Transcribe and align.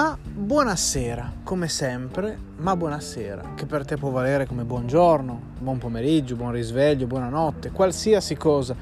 Ma 0.00 0.16
buonasera, 0.22 1.30
come 1.44 1.68
sempre, 1.68 2.38
ma 2.56 2.74
buonasera, 2.74 3.52
che 3.54 3.66
per 3.66 3.84
te 3.84 3.98
può 3.98 4.08
valere 4.08 4.46
come 4.46 4.64
buongiorno, 4.64 5.42
buon 5.58 5.76
pomeriggio, 5.76 6.36
buon 6.36 6.52
risveglio, 6.52 7.06
buonanotte, 7.06 7.70
qualsiasi 7.70 8.34
cosa. 8.34 8.74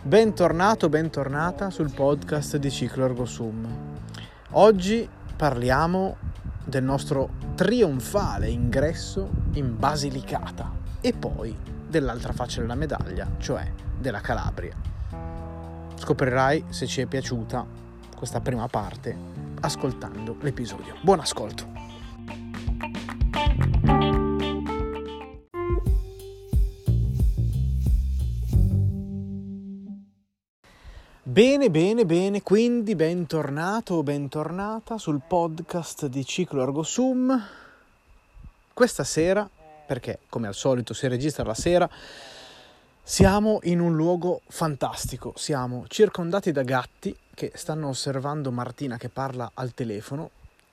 Bentornato, 0.00 0.88
bentornata 0.88 1.70
sul 1.70 1.90
podcast 1.90 2.56
di 2.58 2.70
Ciclo 2.70 3.04
Ergo 3.04 3.24
Sum. 3.24 3.66
Oggi 4.52 5.08
parliamo 5.34 6.16
del 6.64 6.84
nostro 6.84 7.30
trionfale 7.56 8.48
ingresso 8.48 9.28
in 9.54 9.76
Basilicata 9.76 10.70
e 11.00 11.12
poi 11.12 11.52
dell'altra 11.88 12.32
faccia 12.32 12.60
della 12.60 12.76
medaglia, 12.76 13.26
cioè 13.38 13.68
della 13.98 14.20
Calabria. 14.20 14.76
Scoprirai 15.96 16.66
se 16.68 16.86
ci 16.86 17.00
è 17.00 17.06
piaciuta 17.06 17.66
questa 18.14 18.40
prima 18.40 18.68
parte 18.68 19.49
ascoltando 19.60 20.36
l'episodio. 20.40 20.96
Buon 21.02 21.20
ascolto! 21.20 21.80
Bene, 31.22 31.70
bene, 31.70 32.04
bene, 32.04 32.42
quindi 32.42 32.96
bentornato 32.96 33.94
o 33.94 34.02
bentornata 34.02 34.98
sul 34.98 35.20
podcast 35.24 36.06
di 36.06 36.24
Ciclo 36.24 36.60
Ergo 36.60 36.82
Sum. 36.82 37.40
Questa 38.74 39.04
sera, 39.04 39.48
perché 39.86 40.18
come 40.28 40.48
al 40.48 40.54
solito 40.54 40.92
si 40.92 41.06
registra 41.06 41.44
la 41.44 41.54
sera, 41.54 41.88
siamo 43.00 43.60
in 43.62 43.78
un 43.78 43.94
luogo 43.94 44.40
fantastico, 44.48 45.32
siamo 45.36 45.84
circondati 45.86 46.50
da 46.50 46.62
gatti 46.62 47.16
che 47.40 47.52
stanno 47.54 47.88
osservando 47.88 48.50
Martina 48.50 48.98
che 48.98 49.08
parla 49.08 49.52
al 49.54 49.72
telefono 49.72 50.28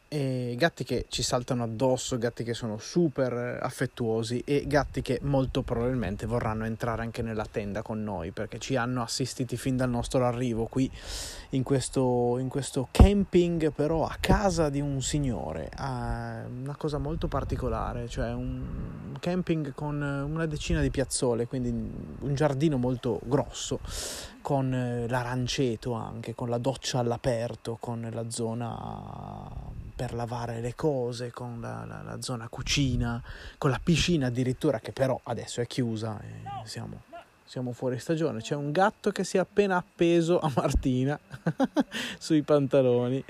e 0.10 0.56
gatti 0.58 0.84
che 0.84 1.06
ci 1.10 1.22
saltano 1.22 1.64
addosso, 1.64 2.18
gatti 2.18 2.44
che 2.44 2.54
sono 2.54 2.78
super 2.78 3.60
affettuosi 3.62 4.42
e 4.46 4.66
gatti 4.66 5.02
che 5.02 5.20
molto 5.24 5.64
probabilmente 5.64 6.26
vorranno 6.26 6.66
entrare 6.66 7.02
anche 7.02 7.22
nella 7.22 7.46
tenda 7.46 7.82
con 7.82 8.04
noi 8.04 8.32
perché 8.32 8.58
ci 8.58 8.76
hanno 8.78 9.02
assistiti 9.02 9.58
fin 9.58 9.76
dal 9.76 9.90
nostro 9.90 10.26
arrivo 10.26 10.66
qui 10.66 10.90
in 11.52 11.64
questo, 11.64 12.38
in 12.40 12.48
questo 12.48 12.88
camping 12.92 13.72
però 13.72 14.06
a 14.06 14.16
casa 14.20 14.70
di 14.70 14.80
un 14.80 15.02
signore, 15.02 15.70
una 15.78 16.76
cosa 16.78 16.98
molto 16.98 17.28
particolare, 17.28 18.08
cioè 18.08 18.32
un 18.34 19.16
camping 19.20 19.74
con 19.74 20.02
una 20.02 20.46
decina 20.46 20.82
di 20.82 20.90
piazzole, 20.90 21.48
quindi 21.48 21.70
un 21.70 22.34
giardino 22.34 22.78
molto 22.78 23.20
grosso 23.24 23.80
con 24.42 25.06
l'aranceto 25.08 25.92
anche, 25.92 26.34
con 26.34 26.48
la 26.50 26.58
doccia 26.58 27.00
all'aperto, 27.00 27.78
con 27.80 28.08
la 28.10 28.30
zona 28.30 29.86
per 29.98 30.14
lavare 30.14 30.62
le 30.62 30.76
cose, 30.76 31.32
con 31.32 31.60
la, 31.60 31.84
la, 31.88 32.04
la, 32.04 32.22
zona 32.22 32.48
cucina, 32.48 33.22
con 33.58 33.72
la 33.72 33.80
piscina 33.84 34.28
addirittura 34.28 34.80
che 34.80 34.92
però 34.92 35.20
adesso 35.24 35.60
è 35.60 35.66
chiusa 35.66 36.22
siamo, 36.66 37.02
siamo 37.44 37.72
fuori 37.74 37.98
stagione. 37.98 38.42
C'è 38.42 38.54
un 38.54 38.72
gatto 38.72 39.10
che 39.10 39.24
si 39.24 39.38
è 39.38 39.40
appena 39.40 39.78
appeso 39.78 40.40
a 40.40 40.52
Martina 40.56 41.20
sui 42.20 42.44
pantaloni 42.44 43.24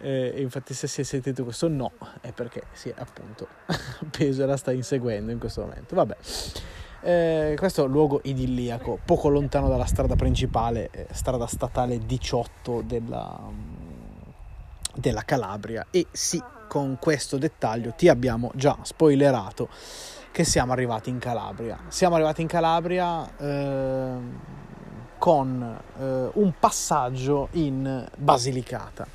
e 0.00 0.34
infatti 0.38 0.72
se 0.72 0.86
si 0.86 1.02
è 1.02 1.04
sentito 1.04 1.44
questo 1.44 1.68
no 1.68 1.92
è 2.22 2.32
perché 2.32 2.62
si 2.72 2.88
è 2.88 2.94
appunto 2.96 3.46
appeso 4.00 4.42
e 4.42 4.46
la 4.46 4.56
sta 4.56 4.72
inseguendo 4.72 5.30
in 5.30 5.38
questo 5.38 5.60
momento. 5.60 5.94
Vabbè. 5.94 6.16
Eh, 7.00 7.54
questo 7.56 7.84
luogo 7.84 8.20
idilliaco, 8.24 8.98
poco 9.04 9.28
lontano 9.28 9.68
dalla 9.68 9.84
strada 9.84 10.16
principale, 10.16 10.88
eh, 10.90 11.06
strada 11.12 11.46
statale 11.46 11.98
18 11.98 12.82
della, 12.84 13.40
della 14.98 15.22
Calabria 15.22 15.86
e 15.90 16.06
sì, 16.10 16.42
con 16.66 16.98
questo 17.00 17.38
dettaglio 17.38 17.92
ti 17.96 18.08
abbiamo 18.08 18.50
già 18.54 18.76
spoilerato 18.82 19.68
che 20.32 20.44
siamo 20.44 20.72
arrivati 20.72 21.08
in 21.08 21.18
Calabria. 21.18 21.78
Siamo 21.88 22.16
arrivati 22.16 22.42
in 22.42 22.48
Calabria 22.48 23.36
eh, 23.36 24.16
con 25.18 25.80
eh, 25.98 26.30
un 26.32 26.52
passaggio 26.58 27.48
in 27.52 28.06
Basilicata. 28.16 29.06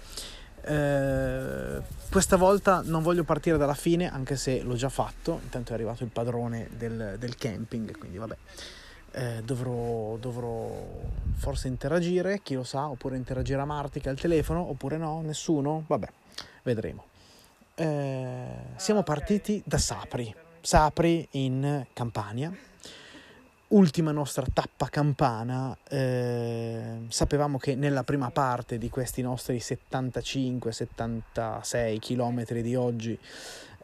Eh, 0.66 1.82
questa 2.10 2.38
volta 2.38 2.82
non 2.84 3.04
voglio 3.04 3.24
partire 3.24 3.58
dalla 3.58 3.74
fine, 3.74 4.12
anche 4.12 4.36
se 4.36 4.62
l'ho 4.62 4.76
già 4.76 4.90
fatto. 4.90 5.40
Intanto 5.44 5.72
è 5.72 5.76
arrivato 5.76 6.04
il 6.04 6.10
padrone 6.10 6.70
del, 6.76 7.16
del 7.20 7.36
camping, 7.36 7.98
quindi 7.98 8.18
vabbè 8.18 8.36
eh, 9.14 9.42
dovrò, 9.44 10.18
dovrò, 10.18 10.70
forse 11.36 11.68
interagire, 11.68 12.42
chi 12.42 12.56
lo 12.56 12.64
sa, 12.64 12.90
oppure 12.90 13.16
interagirà 13.16 13.64
Martica 13.66 14.10
al 14.10 14.20
telefono, 14.20 14.68
oppure 14.68 14.98
no, 14.98 15.22
nessuno, 15.22 15.84
vabbè, 15.88 16.08
vedremo. 16.64 17.06
Eh, 17.76 18.48
siamo 18.76 19.04
partiti 19.04 19.62
da 19.66 19.78
Sapri, 19.78 20.34
Sapri 20.62 21.28
in 21.32 21.86
Campania, 21.94 22.54
ultima 23.68 24.12
nostra 24.12 24.46
tappa 24.52 24.90
campana, 24.90 25.78
eh, 25.90 27.06
sapevamo 27.08 27.58
che 27.58 27.76
nella 27.76 28.04
prima 28.04 28.30
parte 28.32 28.78
di 28.78 28.90
questi 28.90 29.22
nostri 29.22 29.58
75-76 29.58 32.00
chilometri 32.00 32.62
di 32.62 32.76
oggi 32.76 33.18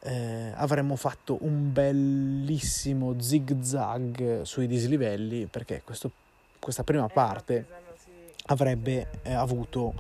eh, 0.02 0.52
avremmo 0.56 0.96
fatto 0.96 1.38
un 1.42 1.72
bellissimo 1.72 3.20
zig 3.20 3.62
zag 3.62 4.42
sui 4.44 4.68
dislivelli 4.68 5.46
perché 5.46 5.82
questo, 5.84 6.12
questa 6.60 6.84
prima 6.84 7.08
parte 7.08 7.66
avrebbe 8.46 9.08
eh, 9.24 9.34
avuto 9.34 9.94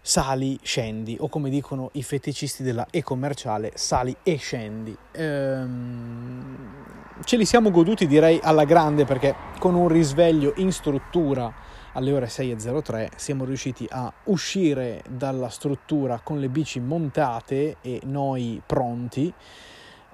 sali 0.00 0.56
scendi 0.62 1.16
o 1.18 1.28
come 1.28 1.50
dicono 1.50 1.90
i 1.94 2.02
feticisti 2.04 2.62
della 2.62 2.86
e-commerciale 2.90 3.72
sali 3.74 4.16
e 4.22 4.36
scendi. 4.36 4.96
Ehm, 5.10 6.84
ce 7.24 7.36
li 7.36 7.44
siamo 7.44 7.70
goduti 7.70 8.06
direi 8.06 8.38
alla 8.40 8.64
grande 8.64 9.04
perché 9.04 9.34
con 9.58 9.74
un 9.74 9.88
risveglio 9.88 10.52
in 10.56 10.70
struttura 10.70 11.52
alle 11.96 12.12
ore 12.12 12.26
6.03 12.26 13.08
siamo 13.16 13.44
riusciti 13.44 13.86
a 13.90 14.12
uscire 14.24 15.02
dalla 15.08 15.48
struttura 15.48 16.20
con 16.22 16.38
le 16.38 16.48
bici 16.48 16.78
montate 16.78 17.78
e 17.80 18.00
noi 18.04 18.60
pronti, 18.64 19.32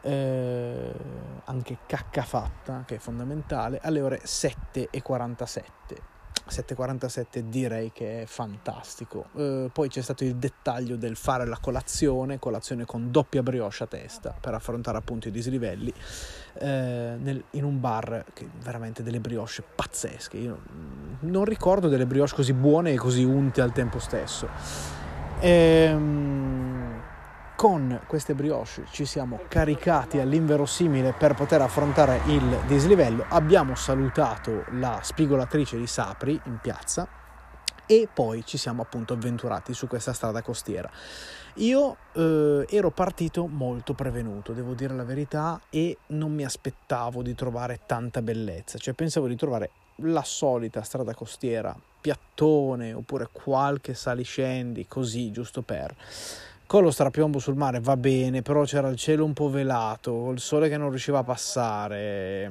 eh, 0.01 0.93
anche 1.45 1.79
cacca 1.87 2.23
fatta, 2.23 2.85
che 2.87 2.95
è 2.95 2.99
fondamentale, 2.99 3.81
alle 3.83 4.01
ore 4.01 4.21
7.47. 4.25 6.12
7.47 6.49 7.39
direi 7.41 7.93
che 7.93 8.23
è 8.23 8.27
fantastico. 8.27 9.27
Eh, 9.37 9.71
poi 9.73 9.89
c'è 9.89 10.03
stato 10.03 10.25
il 10.25 10.37
dettaglio 10.37 10.97
del 10.97 11.17
fare 11.17 11.47
la 11.47 11.59
colazione, 11.61 12.39
colazione 12.39 12.85
con 12.85 13.11
doppia 13.11 13.43
brioche 13.43 13.83
a 13.85 13.87
testa 13.87 14.35
per 14.39 14.55
affrontare 14.55 14.99
appunto 14.99 15.29
i 15.29 15.31
dislivelli 15.31 15.93
eh, 16.55 17.17
nel, 17.19 17.43
in 17.51 17.65
un 17.65 17.81
bar 17.81 18.25
che 18.33 18.49
veramente 18.63 19.03
delle 19.03 19.21
brioche 19.21 19.63
pazzesche. 19.63 20.37
Io 20.37 20.61
non 21.21 21.45
ricordo 21.45 21.89
delle 21.89 22.07
brioche 22.07 22.35
così 22.35 22.53
buone 22.53 22.93
e 22.93 22.97
così 22.97 23.25
unte 23.25 23.61
al 23.61 23.73
tempo 23.73 23.99
stesso. 23.99 24.49
Ehm, 25.41 26.82
con 27.63 28.01
queste 28.09 28.35
brioche 28.35 28.87
ci 28.91 29.05
siamo 29.05 29.39
caricati 29.47 30.19
all'inverosimile 30.19 31.13
per 31.13 31.35
poter 31.35 31.61
affrontare 31.61 32.21
il 32.27 32.59
dislivello. 32.67 33.25
Abbiamo 33.29 33.77
salutato 33.77 34.65
la 34.71 34.99
spigolatrice 35.01 35.77
di 35.77 35.87
Sapri 35.87 36.41
in 36.47 36.59
piazza 36.61 37.07
e 37.87 38.09
poi 38.13 38.45
ci 38.45 38.59
siamo 38.59 38.83
appunto 38.83 39.13
avventurati 39.13 39.75
su 39.75 39.87
questa 39.87 40.13
strada 40.13 40.43
costiera. 40.43 40.91
Io 41.57 41.99
eh, 42.15 42.67
ero 42.69 42.91
partito 42.91 43.47
molto 43.47 43.95
prevenuto, 43.95 44.53
devo 44.53 44.75
dire 44.75 44.97
la 44.97 45.05
verità, 45.05 45.61
e 45.71 45.99
non 46.09 46.35
mi 46.35 46.45
aspettavo 46.45 47.23
di 47.23 47.37
trovare 47.37 47.83
tanta 47.87 48.23
bellezza, 48.23 48.77
cioè 48.77 48.93
pensavo 48.93 49.29
di 49.29 49.37
trovare 49.37 49.71
la 49.99 50.25
solita 50.25 50.83
strada 50.83 51.15
costiera, 51.15 51.73
piattone 52.01 52.93
oppure 52.93 53.29
qualche 53.31 53.95
saliscendi, 53.95 54.89
così 54.89 55.31
giusto 55.31 55.63
per 55.63 55.95
con 56.73 56.85
lo 56.85 56.91
strapiombo 56.91 57.39
sul 57.39 57.55
mare 57.55 57.81
va 57.81 57.99
bene, 57.99 58.41
però 58.41 58.65
c'era 58.65 58.89
il 58.89 58.97
cielo 58.97 59.27
un 59.27 59.35
po' 59.35 59.51
velato, 59.51 60.31
il 60.31 60.41
sole 60.41 60.71
che 60.71 60.79
non 60.79 60.89
riusciva 60.89 61.19
a 61.19 61.23
passare, 61.23 62.51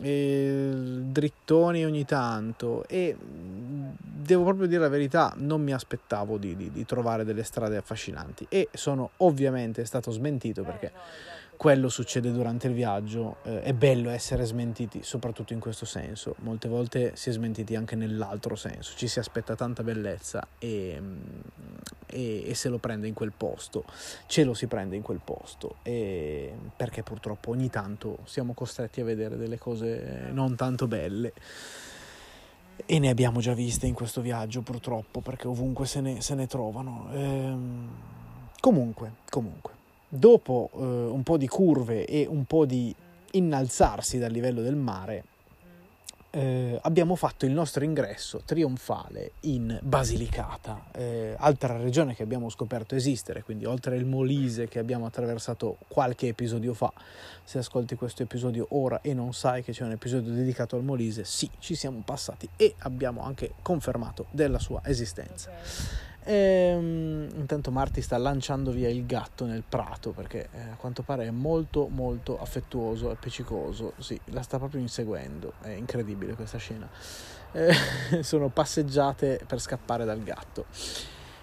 e 0.00 0.72
drittoni 1.04 1.84
ogni 1.84 2.04
tanto 2.04 2.82
e 2.88 3.16
devo 3.16 4.42
proprio 4.42 4.66
dire 4.66 4.80
la 4.80 4.88
verità, 4.88 5.34
non 5.36 5.62
mi 5.62 5.72
aspettavo 5.72 6.36
di, 6.36 6.56
di, 6.56 6.72
di 6.72 6.84
trovare 6.84 7.24
delle 7.24 7.44
strade 7.44 7.76
affascinanti 7.76 8.44
e 8.48 8.70
sono 8.72 9.10
ovviamente 9.18 9.84
stato 9.84 10.10
smentito 10.10 10.64
perché 10.64 10.90
quello 11.56 11.90
succede 11.90 12.32
durante 12.32 12.66
il 12.66 12.72
viaggio, 12.74 13.36
eh, 13.44 13.60
è 13.60 13.72
bello 13.72 14.10
essere 14.10 14.46
smentiti, 14.46 15.04
soprattutto 15.04 15.52
in 15.52 15.60
questo 15.60 15.84
senso, 15.84 16.34
molte 16.38 16.68
volte 16.68 17.12
si 17.14 17.28
è 17.28 17.32
smentiti 17.32 17.76
anche 17.76 17.94
nell'altro 17.94 18.56
senso, 18.56 18.94
ci 18.96 19.06
si 19.06 19.20
aspetta 19.20 19.54
tanta 19.54 19.84
bellezza 19.84 20.44
e, 20.58 21.00
e, 22.10 22.48
e 22.48 22.54
se 22.54 22.68
lo 22.68 22.78
prende 22.78 23.08
in 23.08 23.14
quel 23.14 23.32
posto, 23.36 23.84
ce 24.26 24.44
lo 24.44 24.54
si 24.54 24.66
prende 24.66 24.96
in 24.96 25.02
quel 25.02 25.20
posto, 25.24 25.76
e, 25.82 26.52
perché 26.76 27.02
purtroppo 27.02 27.50
ogni 27.50 27.70
tanto 27.70 28.18
siamo 28.24 28.52
costretti 28.52 29.00
a 29.00 29.04
vedere 29.04 29.36
delle 29.36 29.58
cose 29.58 30.28
non 30.32 30.56
tanto 30.56 30.86
belle 30.86 31.32
e 32.86 32.98
ne 32.98 33.08
abbiamo 33.08 33.40
già 33.40 33.52
viste 33.52 33.86
in 33.86 33.94
questo 33.94 34.20
viaggio 34.20 34.62
purtroppo 34.62 35.20
perché 35.20 35.46
ovunque 35.46 35.86
se 35.86 36.00
ne, 36.00 36.20
se 36.20 36.34
ne 36.34 36.46
trovano. 36.46 37.08
Ehm, 37.12 37.88
comunque, 38.60 39.12
comunque, 39.28 39.72
dopo 40.08 40.70
eh, 40.74 40.78
un 40.78 41.22
po' 41.22 41.36
di 41.36 41.46
curve 41.46 42.04
e 42.06 42.26
un 42.28 42.44
po' 42.44 42.64
di 42.64 42.94
innalzarsi 43.32 44.18
dal 44.18 44.32
livello 44.32 44.60
del 44.62 44.76
mare, 44.76 45.24
eh, 46.30 46.78
abbiamo 46.82 47.16
fatto 47.16 47.44
il 47.44 47.52
nostro 47.52 47.84
ingresso 47.84 48.42
trionfale 48.44 49.32
in 49.40 49.78
Basilicata, 49.82 50.86
eh, 50.92 51.34
altra 51.36 51.76
regione 51.76 52.14
che 52.14 52.22
abbiamo 52.22 52.48
scoperto 52.48 52.94
esistere, 52.94 53.42
quindi 53.42 53.64
oltre 53.64 53.96
il 53.96 54.04
Molise 54.04 54.68
che 54.68 54.78
abbiamo 54.78 55.06
attraversato 55.06 55.78
qualche 55.88 56.28
episodio 56.28 56.72
fa, 56.72 56.92
se 57.42 57.58
ascolti 57.58 57.96
questo 57.96 58.22
episodio 58.22 58.66
ora 58.70 59.00
e 59.02 59.12
non 59.12 59.32
sai 59.32 59.62
che 59.62 59.72
c'è 59.72 59.84
un 59.84 59.92
episodio 59.92 60.32
dedicato 60.32 60.76
al 60.76 60.84
Molise, 60.84 61.24
sì, 61.24 61.50
ci 61.58 61.74
siamo 61.74 62.02
passati 62.04 62.48
e 62.56 62.74
abbiamo 62.78 63.22
anche 63.22 63.54
confermato 63.62 64.26
della 64.30 64.58
sua 64.58 64.80
esistenza. 64.84 65.50
E, 65.50 66.09
um, 66.24 67.28
intanto 67.34 67.70
Marti 67.70 68.02
sta 68.02 68.18
lanciando 68.18 68.70
via 68.70 68.88
il 68.88 69.06
gatto 69.06 69.44
nel 69.46 69.64
prato 69.68 70.10
perché 70.10 70.48
eh, 70.52 70.60
a 70.72 70.76
quanto 70.76 71.02
pare 71.02 71.26
è 71.26 71.30
molto 71.30 71.88
molto 71.88 72.38
affettuoso 72.40 73.08
e 73.08 73.12
appiccicoso. 73.12 73.94
Sì, 73.98 74.18
la 74.26 74.42
sta 74.42 74.58
proprio 74.58 74.80
inseguendo. 74.80 75.54
È 75.60 75.70
incredibile 75.70 76.34
questa 76.34 76.58
scena. 76.58 76.88
Eh, 77.52 77.74
sono 78.22 78.48
passeggiate 78.48 79.40
per 79.46 79.60
scappare 79.60 80.04
dal 80.04 80.22
gatto 80.22 80.66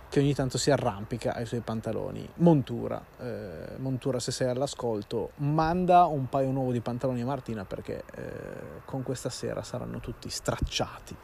che 0.10 0.20
ogni 0.20 0.34
tanto 0.34 0.58
si 0.58 0.72
arrampica 0.72 1.34
ai 1.34 1.46
suoi 1.46 1.60
pantaloni. 1.60 2.28
Montura, 2.36 3.04
eh, 3.20 3.78
Montura 3.78 4.20
se 4.20 4.32
sei 4.32 4.50
all'ascolto, 4.50 5.32
manda 5.38 6.06
un 6.06 6.30
paio 6.30 6.52
nuovo 6.52 6.72
di 6.72 6.80
pantaloni 6.80 7.22
a 7.22 7.26
Martina 7.26 7.66
perché 7.66 8.04
eh, 8.16 8.82
con 8.86 9.04
questa 9.04 9.30
sera 9.30 9.64
saranno 9.64 10.00
tutti 10.00 10.30
stracciati. 10.30 11.16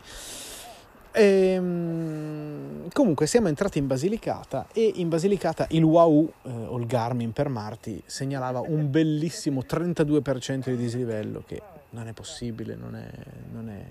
Ehm, 1.16 2.90
comunque 2.92 3.28
siamo 3.28 3.48
entrati 3.48 3.78
in 3.78 3.86
Basilicata 3.86 4.68
e 4.74 4.94
in 4.96 5.10
Basilicata 5.10 5.68
il 5.70 5.84
WAU 5.84 6.32
eh, 6.44 6.50
o 6.50 6.78
il 6.78 6.88
Garmin 6.88 7.32
per 7.32 7.50
Marti 7.50 8.02
segnalava 8.06 8.62
un 8.62 8.90
bellissimo 8.90 9.64
32% 9.68 10.70
di 10.70 10.76
dislivello 10.78 11.44
che 11.46 11.62
non 11.92 12.08
è 12.08 12.14
possibile, 12.14 12.76
non 12.76 12.96
è, 12.96 13.08
non 13.52 13.70
è, 13.70 13.84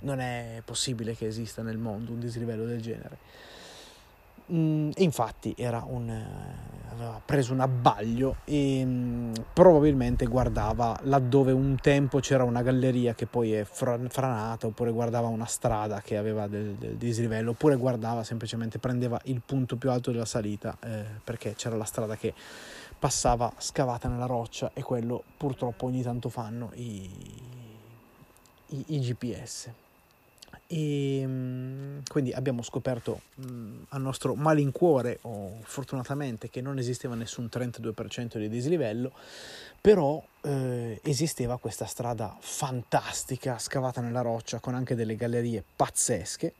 non 0.00 0.20
è 0.20 0.60
possibile 0.62 1.16
che 1.16 1.26
esista 1.26 1.62
nel 1.62 1.78
mondo 1.78 2.12
un 2.12 2.20
dislivello 2.20 2.66
del 2.66 2.82
genere. 2.82 3.16
Mm, 4.52 4.90
e 4.94 5.02
infatti 5.02 5.54
un, 5.58 6.10
eh, 6.10 6.92
aveva 6.92 7.18
preso 7.24 7.54
un 7.54 7.60
abbaglio 7.60 8.36
e 8.44 8.84
mm, 8.84 9.32
probabilmente 9.54 10.26
guardava 10.26 10.98
laddove 11.04 11.52
un 11.52 11.76
tempo 11.80 12.18
c'era 12.20 12.44
una 12.44 12.60
galleria 12.60 13.14
che 13.14 13.24
poi 13.24 13.54
è 13.54 13.64
franata, 13.64 14.66
oppure 14.66 14.90
guardava 14.90 15.28
una 15.28 15.46
strada 15.46 16.02
che 16.02 16.18
aveva 16.18 16.46
del, 16.46 16.74
del 16.74 16.96
dislivello, 16.96 17.52
oppure 17.52 17.76
guardava 17.76 18.22
semplicemente, 18.22 18.78
prendeva 18.78 19.18
il 19.24 19.40
punto 19.44 19.76
più 19.76 19.90
alto 19.90 20.10
della 20.10 20.26
salita 20.26 20.76
eh, 20.82 21.04
perché 21.24 21.54
c'era 21.54 21.76
la 21.76 21.84
strada 21.84 22.14
che 22.14 22.34
passava 22.98 23.50
scavata 23.56 24.08
nella 24.08 24.26
roccia 24.26 24.72
e 24.74 24.82
quello 24.82 25.24
purtroppo 25.38 25.86
ogni 25.86 26.02
tanto 26.02 26.28
fanno 26.28 26.70
i, 26.74 27.10
i, 28.68 28.84
i 28.88 29.00
GPS. 29.00 29.83
E 30.74 31.22
mm, 31.24 31.98
quindi 32.08 32.32
abbiamo 32.32 32.62
scoperto 32.62 33.20
mm, 33.46 33.82
al 33.90 34.02
nostro 34.02 34.34
malincuore, 34.34 35.18
o 35.22 35.58
fortunatamente, 35.62 36.50
che 36.50 36.60
non 36.60 36.78
esisteva 36.78 37.14
nessun 37.14 37.48
32% 37.48 38.38
di 38.38 38.48
dislivello, 38.48 39.12
però 39.80 40.20
eh, 40.42 40.98
esisteva 41.04 41.58
questa 41.58 41.86
strada 41.86 42.36
fantastica 42.40 43.56
scavata 43.58 44.00
nella 44.00 44.22
roccia 44.22 44.58
con 44.58 44.74
anche 44.74 44.96
delle 44.96 45.14
gallerie 45.14 45.62
pazzesche 45.76 46.54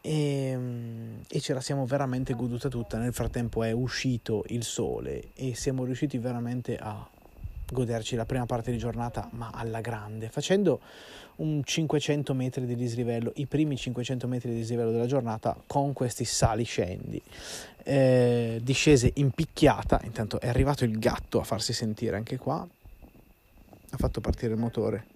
e, 0.00 0.56
mm, 0.56 1.20
e, 1.28 1.40
ce 1.40 1.54
la 1.54 1.60
siamo 1.60 1.86
veramente 1.86 2.34
goduta 2.34 2.68
tutta. 2.68 2.98
Nel 2.98 3.12
frattempo 3.12 3.62
è 3.62 3.70
uscito 3.70 4.42
il 4.48 4.64
sole 4.64 5.30
e 5.34 5.54
siamo 5.54 5.84
riusciti 5.84 6.18
veramente 6.18 6.76
a 6.76 7.08
goderci 7.70 8.16
la 8.16 8.24
prima 8.24 8.46
parte 8.46 8.70
di 8.70 8.78
giornata, 8.78 9.28
ma 9.32 9.50
alla 9.52 9.80
grande, 9.80 10.28
facendo 10.28 10.80
un 11.36 11.62
500 11.64 12.34
metri 12.34 12.66
di 12.66 12.76
dislivello, 12.76 13.32
i 13.36 13.46
primi 13.46 13.76
500 13.76 14.28
metri 14.28 14.50
di 14.50 14.56
dislivello 14.56 14.90
della 14.90 15.06
giornata 15.06 15.56
con 15.66 15.92
questi 15.92 16.24
sali 16.24 16.64
scendi. 16.64 17.20
Eh, 17.82 18.60
discese 18.62 19.10
in 19.16 19.30
picchiata, 19.30 20.00
intanto 20.04 20.40
è 20.40 20.48
arrivato 20.48 20.84
il 20.84 20.98
gatto 20.98 21.40
a 21.40 21.44
farsi 21.44 21.72
sentire 21.72 22.16
anche 22.16 22.36
qua, 22.36 22.66
ha 23.90 23.96
fatto 23.96 24.20
partire 24.20 24.52
il 24.52 24.58
motore. 24.58 25.12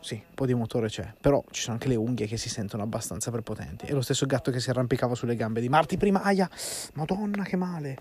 Sì, 0.00 0.14
un 0.14 0.34
po' 0.34 0.46
di 0.46 0.54
motore 0.54 0.88
c'è, 0.88 1.12
però 1.20 1.44
ci 1.50 1.60
sono 1.60 1.74
anche 1.74 1.88
le 1.88 1.96
unghie 1.96 2.26
che 2.26 2.36
si 2.36 2.48
sentono 2.48 2.82
abbastanza 2.82 3.30
prepotenti. 3.30 3.86
È 3.86 3.92
lo 3.92 4.00
stesso 4.00 4.26
gatto 4.26 4.50
che 4.50 4.60
si 4.60 4.70
arrampicava 4.70 5.14
sulle 5.14 5.34
gambe 5.34 5.60
di 5.60 5.68
Marti 5.68 5.96
prima. 5.96 6.22
Aia, 6.22 6.48
madonna 6.94 7.42
che 7.42 7.56
male. 7.56 7.98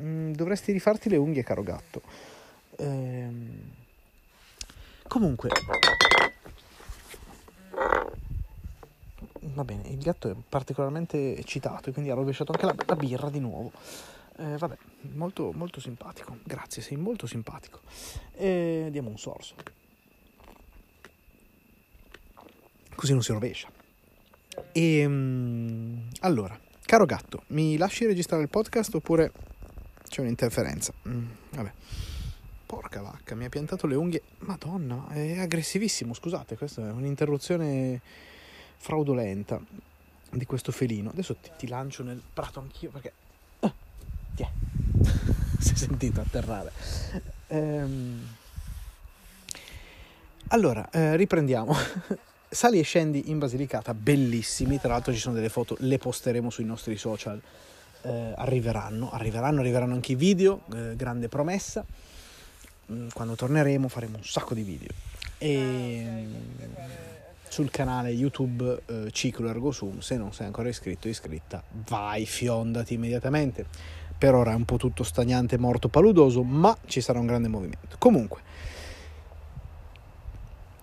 Mm, 0.00 0.32
dovresti 0.32 0.72
rifarti 0.72 1.08
le 1.08 1.16
unghie, 1.16 1.42
caro 1.42 1.62
gatto. 1.62 2.02
Ehm... 2.78 3.76
Comunque, 5.06 5.48
va 9.40 9.64
bene, 9.64 9.88
il 9.88 9.98
gatto 9.98 10.30
è 10.30 10.34
particolarmente 10.48 11.36
eccitato, 11.36 11.90
quindi 11.92 12.10
ha 12.10 12.14
rovesciato 12.14 12.52
anche 12.52 12.66
la, 12.66 12.74
la 12.86 12.96
birra 12.96 13.30
di 13.30 13.40
nuovo. 13.40 13.72
Eh, 14.36 14.56
vabbè, 14.56 14.76
molto, 15.14 15.50
molto 15.52 15.80
simpatico, 15.80 16.36
grazie, 16.44 16.82
sei 16.82 16.96
molto 16.96 17.26
simpatico. 17.26 17.80
E 18.34 18.88
diamo 18.90 19.08
un 19.08 19.18
sorso. 19.18 19.54
Così 22.94 23.12
non 23.12 23.22
si 23.22 23.32
rovescia. 23.32 23.68
E 24.72 24.98
ehm, 24.98 26.08
allora, 26.20 26.58
caro 26.84 27.06
gatto, 27.06 27.44
mi 27.48 27.76
lasci 27.76 28.06
registrare 28.06 28.42
il 28.42 28.48
podcast 28.48 28.94
oppure 28.94 29.32
c'è 30.08 30.20
un'interferenza? 30.20 30.92
Mm, 31.08 31.26
vabbè. 31.50 31.72
Porca 32.88 33.02
vacca, 33.02 33.34
mi 33.34 33.44
ha 33.44 33.50
piantato 33.50 33.86
le 33.86 33.96
unghie. 33.96 34.22
Madonna, 34.38 35.08
è 35.10 35.40
aggressivissimo, 35.40 36.14
scusate, 36.14 36.56
questa 36.56 36.88
è 36.88 36.90
un'interruzione 36.90 38.00
fraudolenta 38.78 39.60
di 40.30 40.46
questo 40.46 40.72
felino. 40.72 41.10
Adesso 41.10 41.36
ti, 41.36 41.50
ti 41.58 41.68
lancio 41.68 42.02
nel 42.02 42.22
prato 42.32 42.60
anch'io 42.60 42.88
perché... 42.88 43.12
Ah, 43.60 43.72
ti 44.34 44.46
si 45.60 45.74
è 45.74 45.76
sentito 45.76 46.22
atterrare. 46.22 46.72
Ehm... 47.48 48.26
Allora, 50.48 50.88
eh, 50.90 51.14
riprendiamo. 51.16 51.76
Sali 52.48 52.78
e 52.78 52.82
scendi 52.84 53.28
in 53.28 53.38
Basilicata, 53.38 53.92
bellissimi, 53.92 54.80
tra 54.80 54.92
l'altro 54.92 55.12
ci 55.12 55.18
sono 55.18 55.34
delle 55.34 55.50
foto, 55.50 55.76
le 55.80 55.98
posteremo 55.98 56.48
sui 56.48 56.64
nostri 56.64 56.96
social, 56.96 57.38
eh, 58.00 58.32
arriveranno, 58.34 59.10
arriveranno, 59.10 59.60
arriveranno 59.60 59.92
anche 59.92 60.12
i 60.12 60.14
video, 60.14 60.62
eh, 60.72 60.96
grande 60.96 61.28
promessa, 61.28 61.84
quando 63.12 63.34
torneremo 63.34 63.88
faremo 63.88 64.16
un 64.16 64.24
sacco 64.24 64.54
di 64.54 64.62
video. 64.62 64.88
E 65.38 66.26
sul 67.48 67.70
canale 67.70 68.10
YouTube 68.10 68.82
eh, 68.86 69.10
Ciclo 69.10 69.48
Ergo 69.48 69.70
Sum. 69.70 69.98
Se 70.00 70.16
non 70.16 70.32
sei 70.32 70.46
ancora 70.46 70.68
iscritto 70.68 71.08
iscritta, 71.08 71.62
vai, 71.88 72.26
fiondati 72.26 72.94
immediatamente. 72.94 73.66
Per 74.16 74.34
ora 74.34 74.52
è 74.52 74.54
un 74.54 74.64
po' 74.64 74.76
tutto 74.76 75.04
stagnante, 75.04 75.58
morto, 75.58 75.88
paludoso, 75.88 76.42
ma 76.42 76.76
ci 76.86 77.00
sarà 77.00 77.20
un 77.20 77.26
grande 77.26 77.48
movimento. 77.48 77.96
Comunque, 77.98 78.40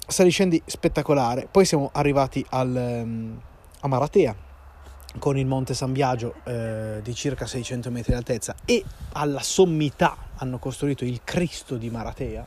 saliscendi 0.07 0.61
spettacolare. 0.65 1.47
Poi 1.49 1.65
siamo 1.65 1.89
arrivati 1.93 2.45
al, 2.49 3.01
um, 3.03 3.39
a 3.81 3.87
Maratea 3.87 4.44
con 5.19 5.37
il 5.37 5.45
Monte 5.45 5.73
San 5.73 5.91
Biagio 5.91 6.35
eh, 6.43 6.99
di 7.03 7.15
circa 7.15 7.45
600 7.45 7.89
metri 7.91 8.11
di 8.11 8.17
altezza 8.17 8.55
e 8.65 8.83
alla 9.13 9.41
sommità 9.41 10.17
hanno 10.35 10.57
costruito 10.57 11.05
il 11.05 11.21
Cristo 11.23 11.77
di 11.77 11.89
Maratea 11.89 12.45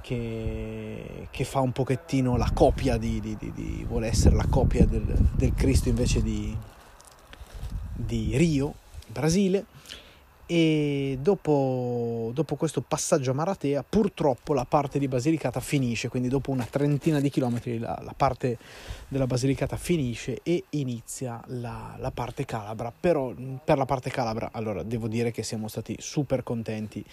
che, 0.00 1.28
che 1.30 1.44
fa 1.44 1.60
un 1.60 1.72
pochettino 1.72 2.36
la 2.36 2.50
copia 2.54 2.96
di, 2.96 3.20
di, 3.20 3.36
di, 3.36 3.52
di 3.52 3.84
vuole 3.86 4.06
essere 4.06 4.36
la 4.36 4.46
copia 4.48 4.86
del, 4.86 5.02
del 5.02 5.54
Cristo 5.54 5.88
invece 5.88 6.22
di, 6.22 6.56
Rio, 8.36 8.74
Brasile 9.06 9.66
e 10.50 11.18
dopo, 11.20 12.30
dopo, 12.32 12.56
questo 12.56 12.80
passaggio 12.80 13.32
a 13.32 13.34
Maratea 13.34 13.84
purtroppo 13.86 14.54
la 14.54 14.64
parte 14.64 14.98
di 14.98 15.06
Basilicata 15.06 15.60
finisce, 15.60 16.08
quindi 16.08 16.30
dopo 16.30 16.50
una 16.50 16.64
trentina 16.64 17.20
di 17.20 17.28
chilometri 17.28 17.78
la, 17.78 18.00
la 18.02 18.14
parte 18.16 18.56
della 19.08 19.26
Basilicata 19.26 19.76
finisce 19.76 20.40
e 20.42 20.64
inizia 20.70 21.38
la, 21.48 21.96
la, 21.98 22.10
parte 22.10 22.46
calabra, 22.46 22.90
però 22.98 23.34
per 23.62 23.76
la 23.76 23.84
parte 23.84 24.08
calabra 24.08 24.48
allora 24.50 24.82
devo 24.82 25.06
dire 25.06 25.32
che 25.32 25.42
siamo 25.42 25.68
stati 25.68 25.96
super 25.98 26.42
contenti 26.42 27.04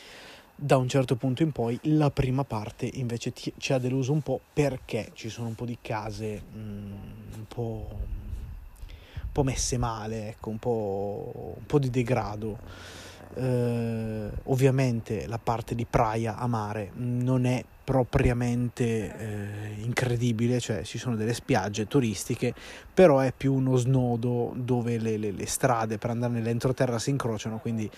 da 0.55 0.77
un 0.77 0.87
certo 0.87 1.17
punto 1.17 1.43
in 1.43 1.51
poi 1.51 1.77
la 1.83 2.09
prima 2.09 2.45
parte 2.45 2.89
invece 2.93 3.33
ti, 3.33 3.51
ci 3.57 3.73
ha 3.73 3.77
deluso 3.77 4.13
un 4.13 4.21
po' 4.21 4.39
perché 4.53 5.11
ci 5.13 5.27
sono 5.27 5.49
un 5.49 5.55
po' 5.55 5.65
di 5.65 5.77
case 5.81 6.41
mm, 6.55 6.91
un, 7.35 7.45
po', 7.49 7.87
un 7.91 9.31
po' 9.33 9.43
messe 9.43 9.77
male, 9.77 10.29
ecco, 10.29 10.49
un 10.51 10.57
po', 10.57 11.55
un 11.57 11.65
po' 11.65 11.79
di 11.79 11.89
degrado. 11.89 13.03
Eh, 13.33 14.29
ovviamente 14.43 15.27
la 15.27 15.39
parte 15.39 15.75
di 15.75 15.85
Praia 15.85 16.37
a 16.37 16.47
mare 16.47 16.91
non 16.95 17.45
è 17.45 17.63
propriamente 17.83 18.83
eh, 18.83 19.81
incredibile, 19.81 20.59
cioè 20.59 20.83
ci 20.83 20.97
sono 20.97 21.15
delle 21.15 21.33
spiagge 21.33 21.87
turistiche, 21.87 22.53
però 22.93 23.19
è 23.19 23.31
più 23.35 23.53
uno 23.53 23.75
snodo 23.75 24.53
dove 24.55 24.97
le, 24.97 25.17
le, 25.17 25.31
le 25.31 25.45
strade 25.45 25.97
per 25.97 26.09
andare 26.09 26.33
nell'entroterra 26.33 26.97
si 26.97 27.11
incrociano, 27.11 27.59
quindi 27.59 27.89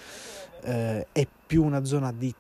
eh, 0.63 1.07
è 1.11 1.27
più 1.47 1.63
una 1.63 1.85
zona 1.85 2.11
di 2.11 2.33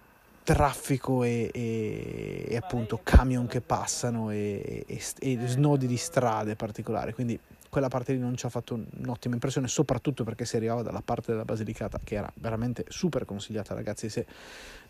traffico 0.43 1.23
e, 1.23 1.49
e, 1.53 2.45
e 2.47 2.55
appunto 2.55 3.01
camion 3.03 3.47
che 3.47 3.59
passano 3.59 4.31
e, 4.31 4.85
e, 4.87 5.39
snodi 5.45 5.87
di 5.87 5.97
strade 5.97 6.55
particolari, 6.55 7.13
quindi 7.13 7.37
quella 7.77 7.89
parte 7.89 8.13
lì 8.13 8.17
non 8.17 8.35
ci 8.35 8.43
ha 8.47 8.49
fatto 8.49 8.73
un'ottima 8.73 9.35
impressione, 9.35 9.67
soprattutto 9.67 10.23
perché 10.23 10.45
si 10.45 10.55
arrivava 10.55 10.81
dalla 10.81 11.03
parte 11.05 11.31
della 11.31 11.45
Basilicata, 11.45 11.99
che 12.03 12.15
era 12.15 12.31
veramente 12.37 12.85
super 12.87 13.23
consigliata, 13.23 13.75
ragazzi. 13.75 14.09
Se 14.09 14.25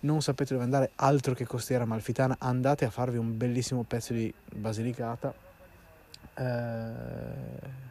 non 0.02 0.22
sapete 0.22 0.54
dove 0.54 0.64
andare, 0.64 0.92
altro 0.96 1.34
che 1.34 1.46
costiera 1.46 1.84
malfitana, 1.84 2.38
andate 2.40 2.86
a 2.86 2.90
farvi 2.90 3.18
un 3.18 3.36
bellissimo 3.36 3.84
pezzo 3.84 4.14
di 4.14 4.34
Basilicata. 4.56 5.34
Eh, 6.34 7.86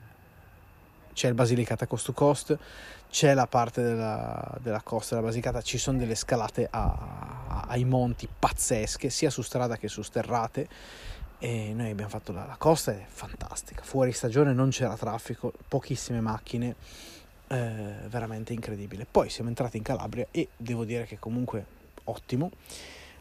c'è 1.13 1.29
il 1.29 1.35
Basilicata 1.35 1.87
Coast 1.87 2.07
to 2.07 2.13
Coast, 2.15 2.59
c'è 3.11 3.35
la 3.35 3.47
parte 3.47 3.83
della, 3.83 4.57
della 4.63 4.81
costa 4.81 5.15
della 5.15 5.27
Basilicata, 5.27 5.61
ci 5.61 5.77
sono 5.77 5.99
delle 5.99 6.15
scalate 6.15 6.69
a, 6.71 6.85
a, 7.49 7.65
ai 7.69 7.85
monti 7.85 8.27
pazzesche, 8.27 9.11
sia 9.11 9.29
su 9.29 9.43
strada 9.43 9.77
che 9.77 9.89
su 9.89 10.01
sterrate 10.01 10.67
e 11.39 11.73
noi 11.75 11.91
abbiamo 11.91 12.11
fatto 12.11 12.33
la, 12.33 12.47
la 12.47 12.57
costa, 12.57 12.93
è 12.93 13.05
fantastica, 13.07 13.83
fuori 13.83 14.13
stagione 14.13 14.53
non 14.53 14.71
c'era 14.71 14.97
traffico, 14.97 15.53
pochissime 15.69 16.21
macchine, 16.21 16.77
eh, 17.49 17.95
veramente 18.09 18.53
incredibile. 18.53 19.07
Poi 19.11 19.29
siamo 19.29 19.49
entrati 19.49 19.77
in 19.77 19.83
Calabria 19.83 20.27
e 20.31 20.49
devo 20.57 20.85
dire 20.85 21.05
che 21.05 21.19
comunque 21.19 21.65
ottimo, 22.05 22.51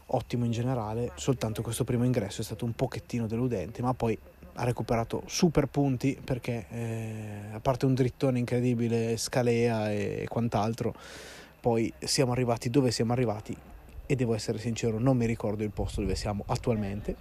ottimo 0.06 0.44
in 0.44 0.50
generale, 0.50 1.12
soltanto 1.16 1.62
questo 1.62 1.84
primo 1.84 2.04
ingresso 2.04 2.40
è 2.40 2.44
stato 2.44 2.64
un 2.64 2.74
pochettino 2.74 3.26
deludente, 3.26 3.82
ma 3.82 3.92
poi 3.94 4.18
ha 4.58 4.64
recuperato 4.64 5.22
super 5.26 5.66
punti 5.66 6.18
perché 6.22 6.66
eh, 6.70 7.52
a 7.52 7.60
parte 7.60 7.84
un 7.84 7.94
drittone 7.94 8.38
incredibile, 8.38 9.16
scalea 9.16 9.92
e 9.92 10.26
quant'altro, 10.28 10.94
poi 11.60 11.92
siamo 11.98 12.32
arrivati 12.32 12.70
dove 12.70 12.90
siamo 12.90 13.12
arrivati 13.12 13.54
e 14.06 14.14
devo 14.14 14.34
essere 14.34 14.58
sincero, 14.58 14.98
non 14.98 15.16
mi 15.16 15.26
ricordo 15.26 15.64
il 15.64 15.70
posto 15.70 16.00
dove 16.00 16.14
siamo 16.14 16.44
attualmente 16.46 17.16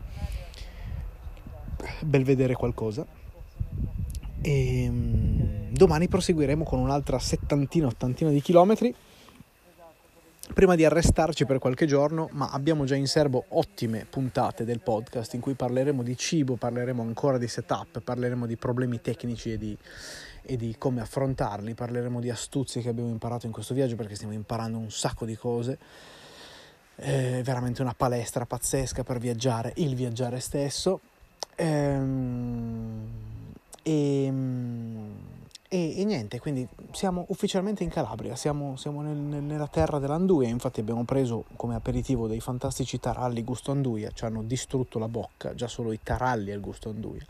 bel 2.02 2.24
vedere 2.24 2.54
qualcosa. 2.54 3.06
E 4.42 4.88
um, 4.88 5.72
domani 5.72 6.08
proseguiremo 6.08 6.64
con 6.64 6.80
un'altra 6.80 7.18
settantina, 7.20 7.88
ottantina 7.88 8.30
di 8.30 8.42
chilometri. 8.42 8.96
Prima 10.54 10.76
di 10.76 10.86
arrestarci 10.86 11.46
per 11.46 11.58
qualche 11.58 11.88
giorno, 11.88 12.30
ma 12.34 12.52
abbiamo 12.52 12.86
già 12.86 12.94
in 12.94 13.08
serbo 13.08 13.46
ottime 13.50 14.06
puntate 14.08 14.64
del 14.64 14.80
podcast 14.80 15.34
in 15.34 15.42
cui 15.42 15.56
parleremo 15.56 16.04
di 16.04 16.16
cibo, 16.16 16.56
parleremo 16.56 17.02
ancora 17.02 17.40
di 17.40 17.48
setup, 17.48 18.00
parleremo 18.00 18.46
di 18.46 18.56
problemi 18.56 19.02
tecnici 19.02 19.54
e 19.54 19.58
di, 19.58 19.76
e 20.44 20.56
di 20.56 20.76
come 20.78 21.02
affrontarli, 21.02 21.74
parleremo 21.74 22.20
di 22.20 22.30
astuzie 22.30 22.84
che 22.84 22.90
abbiamo 22.90 23.10
imparato 23.10 23.48
in 23.48 23.52
questo 23.52 23.74
viaggio 23.74 23.96
perché 23.96 24.14
stiamo 24.14 24.34
imparando 24.34 24.78
un 24.78 24.92
sacco 24.92 25.26
di 25.26 25.36
cose. 25.36 25.80
È 26.94 27.42
veramente 27.44 27.82
una 27.82 27.96
palestra 27.98 28.46
pazzesca 28.46 29.04
per 29.04 29.18
viaggiare, 29.18 29.74
il 29.78 29.96
viaggiare 29.96 30.40
stesso 30.40 31.02
Ehm, 31.56 33.06
e, 35.68 36.00
e, 36.00 36.06
niente, 36.06 36.40
quindi 36.40 36.68
siamo 36.92 37.26
ufficialmente 37.30 37.84
in 37.84 37.90
Calabria, 37.90 38.36
siamo, 38.36 38.76
siamo 38.78 39.02
nel, 39.02 39.18
nella 39.18 39.68
terra 39.68 40.00
dell'anduia, 40.00 40.48
infatti 40.48 40.80
abbiamo 40.80 41.04
preso 41.04 41.46
come 41.56 41.76
aperitivo 41.76 42.28
dei 42.28 42.40
fantastici 42.40 43.00
taralli 43.00 43.44
gusto 43.44 43.72
anduia, 43.72 44.12
ci 44.12 44.26
hanno 44.26 44.42
distrutto 44.44 45.00
la 45.00 45.08
bocca, 45.08 45.54
già 45.54 45.68
solo 45.68 45.92
i 45.92 46.00
taralli 46.02 46.52
al 46.52 46.62
gusto 46.62 46.90
anduia. 46.90 47.26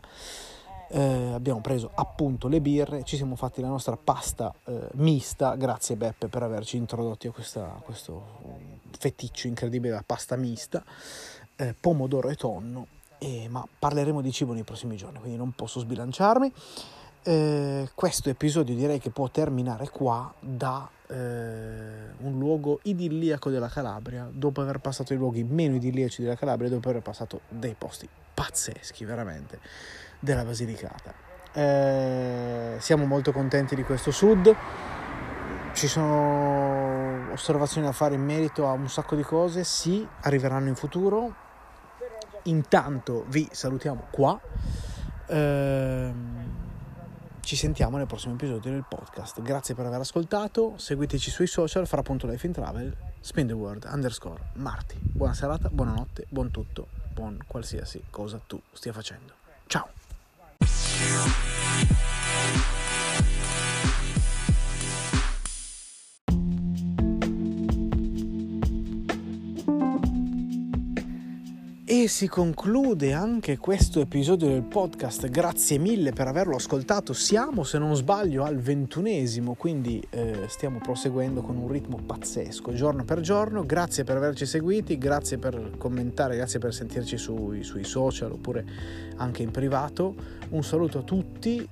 Eh, 0.88 1.32
abbiamo 1.32 1.60
preso 1.60 1.90
appunto 1.94 2.46
le 2.46 2.60
birre, 2.60 3.02
ci 3.02 3.16
siamo 3.16 3.34
fatti 3.34 3.60
la 3.60 3.68
nostra 3.68 3.96
pasta 3.96 4.54
eh, 4.66 4.88
mista, 4.92 5.56
grazie 5.56 5.96
Beppe 5.96 6.28
per 6.28 6.44
averci 6.44 6.76
introdotti 6.76 7.26
a, 7.26 7.32
questa, 7.32 7.64
a 7.64 7.80
questo 7.80 8.22
feticcio 8.96 9.48
incredibile 9.48 9.90
della 9.90 10.04
pasta 10.06 10.36
mista, 10.36 10.84
eh, 11.56 11.74
pomodoro 11.78 12.28
e 12.28 12.36
tonno 12.36 12.86
eh, 13.26 13.48
ma 13.48 13.66
parleremo 13.78 14.20
di 14.20 14.30
cibo 14.30 14.52
nei 14.52 14.62
prossimi 14.62 14.96
giorni, 14.96 15.18
quindi 15.18 15.36
non 15.36 15.50
posso 15.50 15.80
sbilanciarmi. 15.80 16.52
Eh, 17.24 17.90
questo 17.92 18.30
episodio 18.30 18.72
direi 18.76 19.00
che 19.00 19.10
può 19.10 19.28
terminare 19.30 19.88
qua 19.90 20.32
da 20.38 20.88
eh, 21.08 21.14
un 22.18 22.38
luogo 22.38 22.78
idilliaco 22.82 23.50
della 23.50 23.68
Calabria, 23.68 24.28
dopo 24.30 24.60
aver 24.60 24.78
passato 24.78 25.12
i 25.12 25.16
luoghi 25.16 25.42
meno 25.42 25.74
idilliaci 25.74 26.22
della 26.22 26.36
Calabria, 26.36 26.70
dopo 26.70 26.88
aver 26.88 27.02
passato 27.02 27.40
dei 27.48 27.74
posti 27.76 28.08
pazzeschi 28.32 29.04
veramente 29.04 29.58
della 30.20 30.44
Basilicata. 30.44 31.12
Eh, 31.52 32.76
siamo 32.78 33.06
molto 33.06 33.32
contenti 33.32 33.74
di 33.74 33.82
questo 33.82 34.12
sud. 34.12 34.54
Ci 35.72 35.88
sono 35.88 37.32
osservazioni 37.32 37.86
da 37.86 37.92
fare 37.92 38.14
in 38.14 38.22
merito 38.22 38.68
a 38.68 38.72
un 38.72 38.88
sacco 38.88 39.16
di 39.16 39.22
cose, 39.22 39.64
sì, 39.64 40.06
arriveranno 40.22 40.68
in 40.68 40.74
futuro, 40.76 41.34
Intanto 42.46 43.24
vi 43.28 43.48
salutiamo 43.50 44.06
qua. 44.10 44.40
Ehm, 45.26 46.64
ci 47.40 47.54
sentiamo 47.54 47.96
nel 47.96 48.06
prossimo 48.06 48.34
episodio 48.34 48.72
del 48.72 48.84
podcast. 48.88 49.40
Grazie 49.40 49.74
per 49.74 49.86
aver 49.86 50.00
ascoltato. 50.00 50.74
Seguiteci 50.76 51.30
sui 51.30 51.46
social, 51.46 51.86
fra.life 51.86 52.46
in 52.46 52.52
travel, 52.52 52.96
spin 53.20 53.46
the 53.46 53.52
word 53.52 53.86
underscore 53.88 54.40
Marti. 54.54 54.98
Buona 55.00 55.34
serata, 55.34 55.68
buonanotte, 55.68 56.26
buon 56.28 56.50
tutto, 56.50 56.88
buon 57.12 57.38
qualsiasi 57.46 58.02
cosa 58.10 58.40
tu 58.44 58.60
stia 58.72 58.92
facendo. 58.92 59.34
Ciao! 59.66 59.88
Si 72.06 72.28
conclude 72.28 73.12
anche 73.12 73.58
questo 73.58 74.00
episodio 74.00 74.46
del 74.46 74.62
podcast, 74.62 75.28
grazie 75.28 75.76
mille 75.76 76.12
per 76.12 76.28
averlo 76.28 76.54
ascoltato, 76.54 77.12
siamo 77.12 77.64
se 77.64 77.78
non 77.78 77.96
sbaglio 77.96 78.44
al 78.44 78.58
ventunesimo, 78.58 79.54
quindi 79.54 80.00
eh, 80.10 80.44
stiamo 80.46 80.78
proseguendo 80.78 81.42
con 81.42 81.56
un 81.56 81.68
ritmo 81.68 81.98
pazzesco, 81.98 82.72
giorno 82.72 83.04
per 83.04 83.20
giorno, 83.20 83.66
grazie 83.66 84.04
per 84.04 84.16
averci 84.16 84.46
seguiti, 84.46 84.96
grazie 84.98 85.38
per 85.38 85.72
commentare, 85.76 86.36
grazie 86.36 86.60
per 86.60 86.72
sentirci 86.72 87.18
sui, 87.18 87.64
sui 87.64 87.84
social 87.84 88.30
oppure 88.30 88.64
anche 89.16 89.42
in 89.42 89.50
privato, 89.50 90.14
un 90.50 90.62
saluto 90.62 91.00
a 91.00 91.02
tutti 91.02 91.68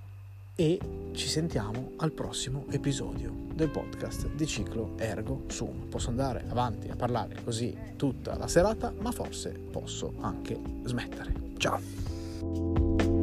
e 0.57 0.79
ci 1.13 1.29
sentiamo 1.29 1.93
al 1.99 2.11
prossimo 2.11 2.65
episodio 2.71 3.44
del 3.55 3.71
podcast 3.71 4.29
di 4.35 4.47
ciclo 4.47 4.95
Ergo 4.99 5.45
Sum. 5.47 5.87
Posso 5.89 6.11
andare 6.11 6.45
avanti 6.49 6.89
a 6.89 6.97
parlare 6.97 7.37
così 7.43 7.77
tutta 7.97 8.37
la 8.37 8.49
serata, 8.49 8.93
ma 8.99 9.13
forse 9.13 9.51
posso 9.51 10.15
anche 10.21 10.59
smettere. 10.85 11.33
Ciao! 11.57 13.14